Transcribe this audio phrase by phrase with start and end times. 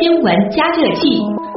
[0.00, 1.53] 新闻加热器。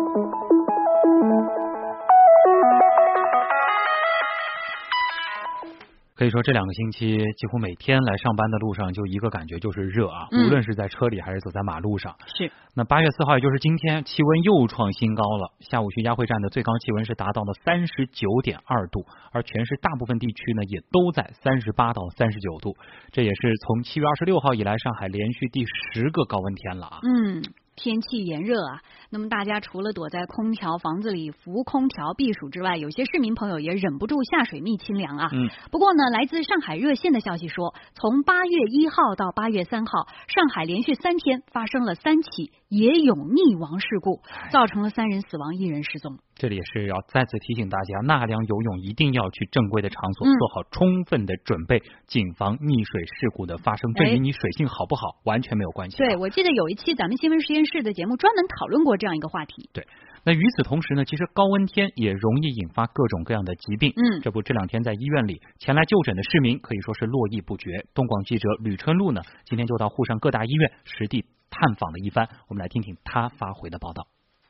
[6.17, 12.15] 可以说这两个星期几乎每天来上班的路上就一个感觉就是热啊，嗯无论是在车里还是走在马路上。
[12.35, 15.53] 是那八月四号，也就是今天，气温又创新高了。
[15.59, 22.75] 下午徐家汇站的最高气温是达到了三十九点二度，而全市大部分地区呢也都在三十八到三十九度，
[23.11, 26.99] 这也是从七月二十六号以来上海连续第十个高温天了啊。
[27.03, 27.43] 嗯，
[27.75, 35.29] 天气炎热啊，那么大家除了躲在空调房子里扶空调避暑之外，有些市民朋友也忍不住下水觅清凉啊。
[35.31, 44.21] 嗯，不过呢，来自上海热线的消息说，从八月一号到八月三号，上海连续三天发生了三起野泳溺亡事故，
[44.51, 46.17] 造成了三人死亡，一人失踪。
[46.35, 53.93] 这里也是要再次提醒大家，纳凉游泳一定要去正规的场所，嗯做好充分的准备，谨防溺水事故的发生。
[53.93, 56.05] 这哎与你水性好不好完全没有关系啊。
[56.05, 59.69] 对，我记得有一期咱们新闻实验室的节目专门讨论过这样一个话题。
[59.73, 59.85] 对
[60.25, 63.93] 那与此同时呢，其实高温天也容易引发各种各样的疾病。
[63.95, 67.85] 嗯这不，这两天在医院里前来就诊的市民可以说是络绎不绝。
[67.93, 74.07] 东广记者吕春露呢，今天就到沪上各大医院实地探访了一番，我们来听听他发回的报道。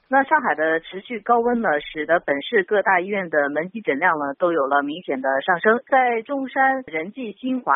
[0.09, 5.79] 那上海的持续高温呢，使得本市各大医院的门急诊量呢都有了明显的上升。
[5.87, 7.73] 在中山、仁济、新华。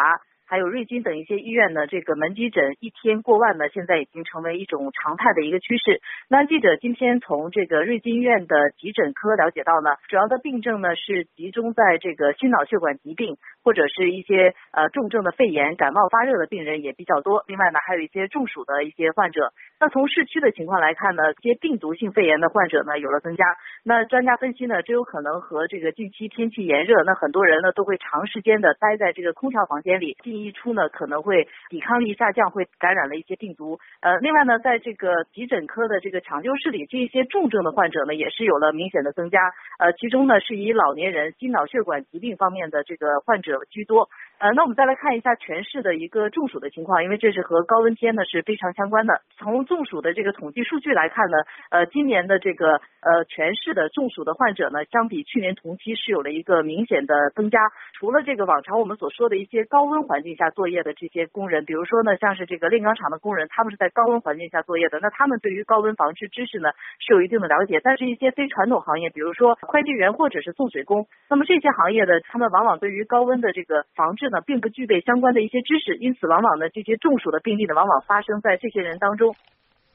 [0.51, 6.01] 还有瑞金等一些医院呢，这个门急诊一天过万呢，现在已经成为一种常态的一个趋势。
[6.27, 17.45] 那记者今天从这个瑞金医院的急诊科了解到呢，主要的病症呢是集中在这个心脑血管疾病或者是一些呃重症的肺炎、感冒发热的病人也比较多。
[17.47, 19.53] 另外呢，还有一些中暑的一些患者。
[19.79, 23.45] 那从市区的情况来看呢，一些病毒性肺炎的患者呢有了增加。
[23.85, 33.79] 那专家分析呢，这有可能和这个近期天气炎热，那很多人呢都会长时间的待在这个空调房间里，进一出呢可能会抵抗力下降，会感染了一些病毒。
[34.01, 39.39] 呃，另外呢，在这个急诊科的这个抢救室里，这些重症的患者呢也是有了明显的增加。
[39.79, 44.09] 呃，其中呢是以老年人、心脑血管疾病方面的这个患者居多。
[44.41, 49.21] 呃，那我们再来看一下全市的一个中暑的情况，因为这是和高温天呢是非常相关的。
[49.37, 51.37] 从中暑的这个统计数据来看呢，
[51.69, 57.59] 呃，今年的这个呃全市的中暑的患者呢，相比去年同期是有了一个明显的增加。
[57.93, 67.79] 除了这个往常我们所说的一些高温环境下作业的这些工人，比如说呢，像是这个炼钢厂的工人，他们是在高温环境下作业的，那他们对于高温防治知识呢是有一定的了解。
[67.83, 79.35] 但是，一些非传统行业，比如说快递员或者是送水工，那么这些行业的他们往往对于高温的这个防治呢，并不具备相关的一些知识，因此往往呢这些中暑的病例呢，往往发生在这些人当中。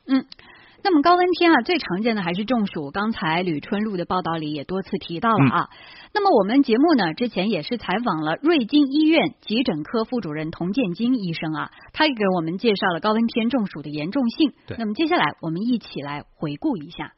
[0.07, 0.25] 嗯。
[0.85, 2.93] 那么高温天啊，最常见的还是中暑。
[2.93, 5.69] 刚才吕春露的报道里也多次提到了啊。
[6.15, 14.53] 那么我们节目呢，之前也是采访了瑞金医院急诊科副主任童建金医生啊，他也给我们介绍了高温天中暑的严重性。
[14.69, 17.15] 对那么接下来我们一起来回顾一下。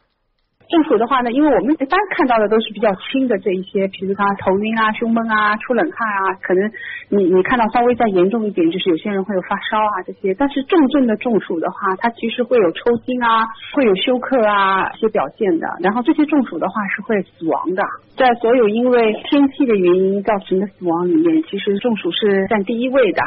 [0.69, 6.71] 中暑的话呢，因为我们一般看到的都是比较轻的这一些，比如他头晕啊、胸闷啊、出冷汗啊，可能
[7.09, 10.35] 你你看到稍微再严重一点，就是有些人会有发烧啊这些。
[10.35, 15.67] 但是重症的中暑的话，它其实会有抽筋啊，会有休克啊一些表现的。
[15.81, 17.83] 然后这些中暑的话是会死亡的，
[18.17, 23.23] 在所有因为天气的原因造成的死亡里面，其实中暑是占第一位的。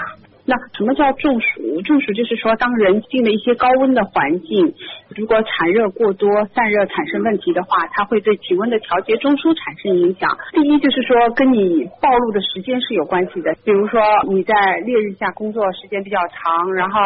[0.52, 1.82] 那什么叫中暑？
[1.84, 4.76] 中暑就是说，当人进了一些高温的环境，
[5.16, 10.30] 如果产热过多、散热产生问题的话，它会对体温的调节中枢产生影响。
[10.52, 13.56] 第一就是说，跟你暴露的时间是有关系的。
[13.64, 14.54] 比如说你在
[14.84, 17.00] 烈日下工作时间比较长，然后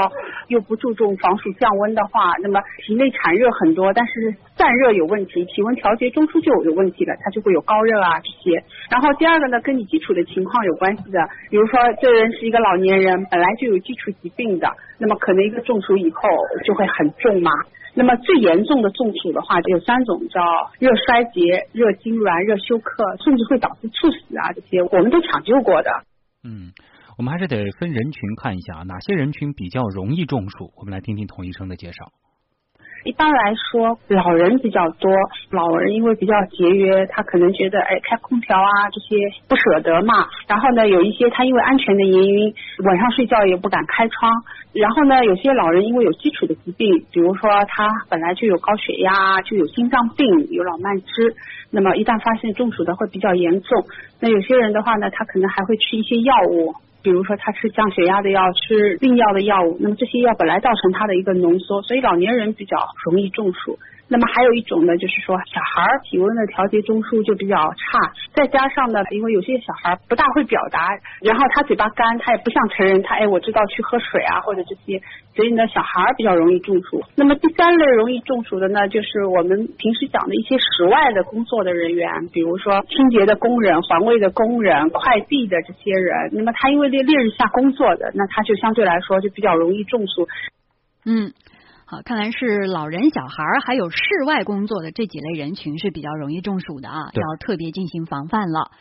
[0.48, 8.64] 又不注重防暑降温的话，那么体内产热很多，但是散热有问题，体温调节中枢就有问题了，它就会有高热啊这些。
[8.90, 14.68] 然后第二个呢，跟你基础的情况有关系的，比如说这人是一个老年人，本来就有基础疾病的，
[14.98, 16.22] 那么可能一个中暑以后
[16.64, 17.52] 就会很重嘛。
[17.98, 20.42] 那么最严重的中暑的话，有三种，叫
[20.80, 25.92] 热衰竭、热痉挛、热休克，甚至会导致猝死啊，这些我们都抢救过的。
[26.44, 26.72] 嗯，
[27.18, 30.72] 我们还是得分人群看一下啊，哪些人群比较容易中暑？
[30.78, 32.12] 我们来听听童医生的介绍。
[33.05, 35.11] 一般来说，老人比较多，
[35.52, 39.16] 老人因为比较节约，他可能觉得哎开空调啊这些
[39.47, 40.25] 不舍得嘛。
[40.47, 42.52] 然后呢，有一些他因为安全的原因，
[42.84, 44.31] 晚上睡觉也不敢开窗。
[44.73, 51.35] 然后呢，有些老人因为有基础的疾病，比如说他本来就有高血压，就有心脏病，有老慢支，
[51.69, 53.85] 那么一旦发现中暑的会比较严重。
[54.19, 56.73] 那有些人的话呢，他可能还会吃一些药物。
[57.05, 62.75] 比如说他吃降血压的药，吃病药的药物，那么这些药本来造成他的一个浓缩，所以老年人比较
[63.05, 63.78] 容易中暑。
[64.07, 70.90] 那么还有一种呢，就是说小孩儿体温的调节中枢就比较差，再加上呢，因为有些小孩不大会表达，
[71.22, 75.02] 然后他嘴巴干，他也不像成人，他哎我知道去喝水啊或者这些，
[75.35, 77.02] 所以呢小孩比较容易中暑。
[77.16, 90.28] 那么第三类容易中暑的呢，就是我们平时讲的一些室外的工作的人员，比如说清洁的工人、环卫的工人、快递的这些人，那么他因为烈烈日下工作的，那他就相对来说就比较容易中暑。
[91.05, 91.31] 嗯。
[91.87, 98.72] 好，看来是老人、小孩儿还有室外工作的这几类人群是比较容易中暑的啊，要特别进行防范了。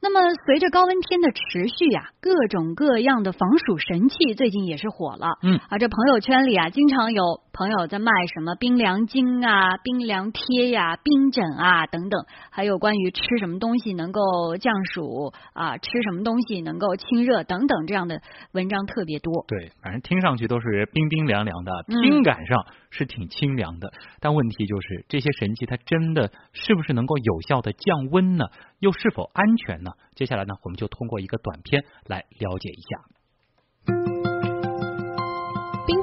[0.00, 5.38] 那么，随着高温天的持续呀，各种各样的防暑神器最近也是火了。
[5.42, 7.22] 嗯，啊，这朋友圈里啊，经常有
[7.56, 18.20] 朋友在卖什么冰凉巾啊、冰凉贴呀、冰枕啊等等，还有关于吃什么东西能够降暑啊，吃什么东西能够清热等等这样的
[18.52, 19.46] 文章特别多。
[19.48, 21.72] 对，反正听上去都是冰冰凉凉的，
[22.02, 23.90] 听感上是挺清凉的。
[24.20, 28.44] 但问题就是，这些神器它真的是不是能够有效的降温呢？
[28.80, 29.92] 又是否安全呢？
[30.14, 33.15] 接下来呢，我们就通过一个短片来了解一下。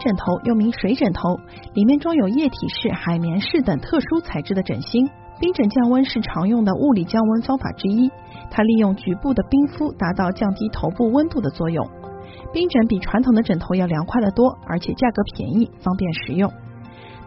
[0.04, 1.40] 枕头又名水枕头，
[1.74, 5.10] 里面装有液体式、海绵式等特殊材质的枕芯。
[5.40, 8.12] 冰枕降温是常用的物理降温方法之一，
[8.52, 11.90] 它利用局部的冰敷达到降低头部温度的作用。
[12.52, 16.52] 冰枕比传统的枕头要凉快得多，而且价格便宜，方便实用。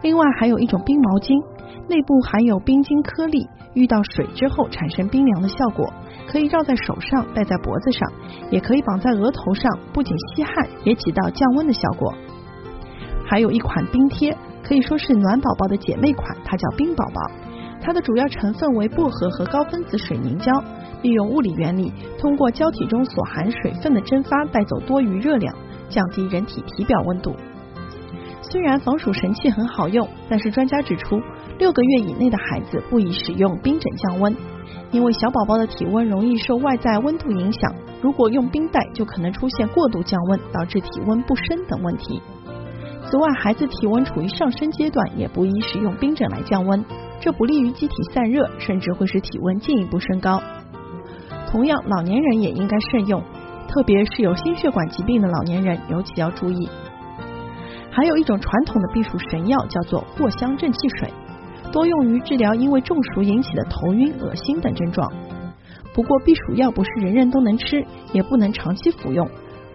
[0.01, 1.35] 另外还有一种冰毛巾。
[1.89, 5.87] 内部含有冰晶颗粒，遇到水之后产生冰凉的效果，
[6.27, 8.11] 可以绕在手上，戴在脖子上，
[8.51, 12.13] 也可以绑在额头上，不仅吸汗，也起到降温的效果。
[13.29, 17.21] 还有一款冰贴，可以说是暖宝宝的姐妹款，它叫冰宝宝。
[17.81, 20.51] 它的主要成分为薄荷和高分子水凝胶，
[21.01, 25.53] 利用物理原理，通过胶体中所含水分的蒸发带走多余热量，
[25.89, 27.35] 降低人体体表温度。
[28.41, 31.21] 虽然防暑神器很好用，但是专家指出。
[31.59, 34.35] 六个月以内的孩子不宜使用冰枕降温，
[34.91, 42.21] 因为小宝宝的体温容易受外在温度影响，如果用冰袋就可能出现过度降温，导致体温不升等问题。
[43.09, 46.83] 此外，孩子体温处于上升阶段，也不宜使用冰枕来降温，
[47.21, 50.41] 这不利于机体散热，甚至会使体温进一步升高。
[51.49, 53.23] 同样，老年人也应该慎用，
[53.69, 56.67] 特别是有心血管疾病的老年人，尤其要注意。
[57.89, 61.09] 还有一种传统的避暑神药，叫做藿香正气水。
[61.71, 65.09] 多用于治疗因为中暑引起的头晕、恶心等症状。
[65.93, 69.25] 不过避暑药不是人人都能吃，也不能长期服用。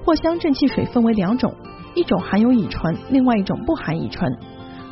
[0.05, 1.55] 藿香正气水分为两种，
[1.95, 4.39] 一种含有乙醇，另外一种不含乙醇。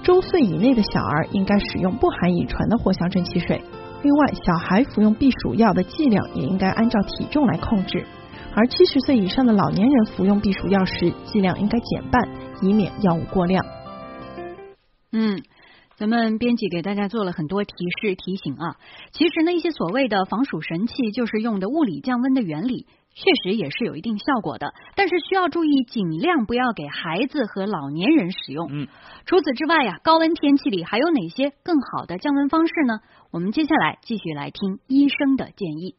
[0.03, 3.63] 周岁以内的小儿应该使用不含乙醇的藿香正气水。
[4.03, 8.07] 另外，小孩服用避暑药的剂量也应该按照体重来控制。
[8.55, 12.29] 而七十岁以上的老年人服用避暑药时，剂量应该减半，
[12.63, 13.65] 以免药物过量。
[15.13, 15.43] 嗯。
[15.97, 18.77] 咱们编辑给大家做了很多提示提醒啊，
[19.13, 28.69] 其实呢，一些所谓的防暑神器，就是用的物理降温的原理，确实也是有一定效果的，但是需要注意，尽量不要给孩子和老年人使用。
[28.71, 28.89] 嗯，
[29.27, 33.01] 除此之外呀，高温天气里还有哪些更好的降温方式呢？
[33.31, 35.97] 我们接下来继续来听医生的建议。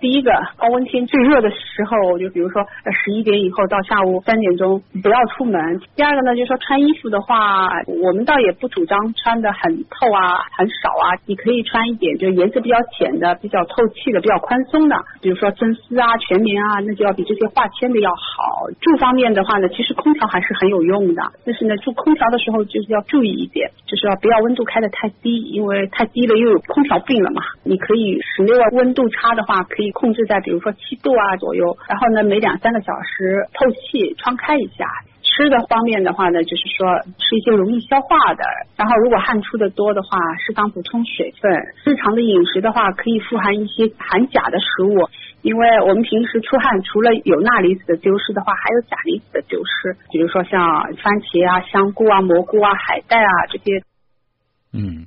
[0.00, 2.64] 第一个高温天最热的时候，就比如说
[3.04, 5.78] 十一点以后到下午三点钟不要出门。
[5.94, 18.66] 第二个呢，就是说穿衣服的话，我们倒也不主张穿的很透啊、很少啊，你可以穿一点就颜色比较浅的、比较透气的、比较宽松的，比如说真丝啊、全棉啊，那就要比这些化纤的要好。
[18.80, 27.42] 住方面的话呢，其实空调还是很有用的，但是呢，住空调的时候就是要注意一点，就是要不要温度开的太低，因为太低了又有空调病了嘛。
[27.64, 29.89] 你可以室内外温度差的话，可以。
[29.90, 34.86] 控制在比如说七度啊左右，然后呢每两三个小时透气窗开一下。
[35.22, 38.42] 吃的方面的话呢，就是说吃一些容易消化的，
[38.74, 41.52] 然后如果汗出的多的话，适当补充水分。
[41.84, 45.08] 日常的饮食的话，可以富含一些含钾的食物，
[45.42, 50.60] 因为我们平时出汗除了有钠离子的丢失的话，还有钾离子的丢失，比如说像
[50.96, 53.82] 番茄啊、香菇啊、蘑菇啊、海带啊这些。
[54.72, 55.06] 嗯，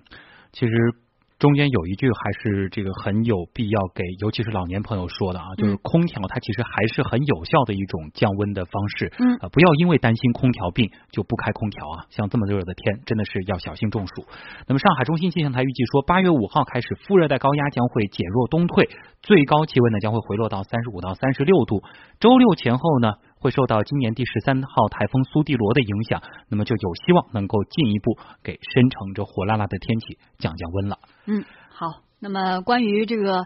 [0.52, 1.03] 其实。
[1.44, 9.12] 中间有一句还是这个很有必要给，尤其是老年朋友说的啊，就是空调它其实还是很有效的一种降温的方式。
[9.20, 12.06] 嗯，不要因为担心空调病就不开空调啊。
[12.12, 14.24] 像这么热的天，真的是要小心中暑。
[14.68, 18.90] 那么上海中心气象台预计说，八月五号开始，副热带高压将会减弱东退，
[19.22, 21.84] 最高气温呢将会回落到三十五到三十六度。
[22.22, 23.16] 周六前后呢。
[23.44, 30.98] 会受到今年第十三号台风苏蒂罗的影响，那么就有希望能够进一步给申城这火辣辣的天气降降温了。
[31.26, 33.46] 嗯，好，那么关于这个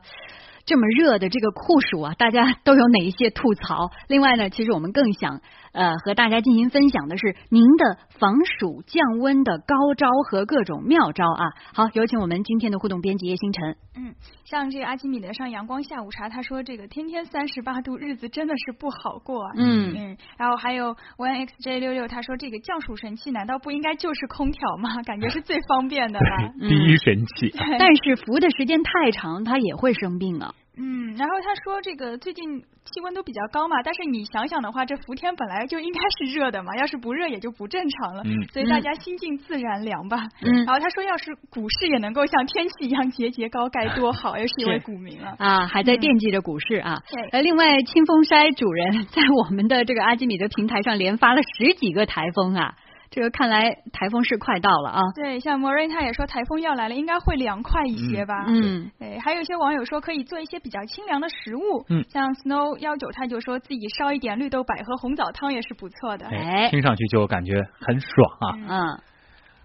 [0.67, 3.89] 这么热的这个酷暑啊，大家都有哪一些吐槽？
[4.09, 5.39] 另外呢，其实我们更想
[5.71, 11.45] 呃和大家进行分享的是您的防暑降温的高招和各种妙招啊。
[11.73, 13.77] 好，有请我们今天的互动编辑叶星辰。
[13.95, 19.49] 嗯，像这个阿基米德上阳光下午茶，他说这个天天三十八度，日子真的是不好过。
[19.55, 25.01] 嗯嗯，然后还有 One XJ 六六，他说这个降暑神器难道不应该就是空调吗？
[25.07, 26.53] 感觉是最方便的了。
[26.67, 27.55] 第一神器。
[27.79, 30.53] 但是服的时间太长，他也会生病啊。
[30.79, 38.23] 嗯，然后他说这个最近气温都比较高嘛，但是你想想的话，这伏天本来就应该是热的嘛，要是不热也就不正常了。
[38.25, 40.17] 嗯，所以大家心静自然凉吧。
[40.41, 47.01] 嗯，然后他说，要是股市也能够像天气一样节节高该多好，又是一位股民了啊，还在惦记着股市啊。
[47.11, 52.75] 对，呃，另外清风筛主人 在我们的这个阿基米德平台上连发了十几个台风啊。
[53.09, 55.01] 这个看来台风是快到了啊！
[55.15, 58.45] 对，像莫瑞他也说台风要来了，应该会凉快一些吧？
[58.47, 68.93] 嗯，对，还有一些网友说可以做一些比较清凉的食物，嗯，像 Snow 幺九他就说自己烧一点绿豆百合红枣汤也是不错的，哎，听上去就感觉很爽啊！
[68.93, 68.99] 嗯。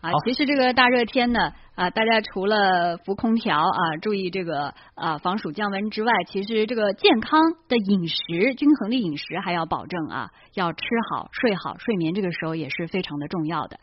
[0.03, 13.79] 啊，其实这个大热天呢，啊，大家除了服空调啊，注意这个啊防暑降温之外，其实这个健康的饮食、均衡的饮食还要保证啊，要吃好、睡好，睡眠这个时候也是非常的重要的。